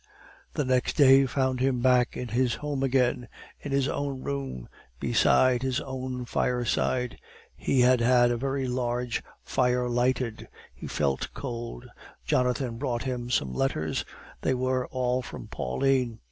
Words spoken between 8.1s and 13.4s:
a large fire lighted; he felt cold. Jonathan brought him